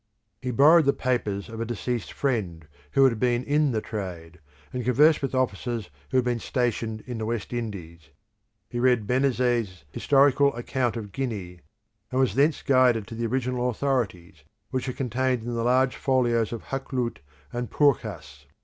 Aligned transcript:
He 0.41 0.49
borrowed 0.49 0.85
the 0.85 0.93
papers 0.93 1.47
of 1.47 1.61
a 1.61 1.63
deceased 1.63 2.11
friend 2.11 2.67
who 2.93 3.03
had 3.05 3.19
been 3.19 3.43
in 3.43 3.71
the 3.71 3.81
trade, 3.81 4.39
and 4.73 4.83
conversed 4.83 5.21
with 5.21 5.35
officers 5.35 5.91
who 6.09 6.17
had 6.17 6.23
been 6.23 6.39
stationed 6.39 7.01
in 7.01 7.19
the 7.19 7.25
West 7.27 7.53
Indies. 7.53 8.09
He 8.67 8.79
read 8.79 9.05
Benezet's 9.05 9.85
Historical 9.91 10.55
Account 10.55 10.97
of 10.97 11.11
Guinea, 11.11 11.59
and 12.09 12.19
was 12.19 12.33
thence 12.33 12.63
guided 12.63 13.05
to 13.09 13.13
the 13.13 13.27
original 13.27 13.69
authorities, 13.69 14.43
which 14.71 14.89
are 14.89 14.93
contained 14.93 15.43
in 15.43 15.53
the 15.53 15.61
large 15.63 15.95
folios 15.95 16.51
of 16.51 16.69
Hakluyt 16.69 17.19
and 17.53 17.69
Purchas. 17.69 18.47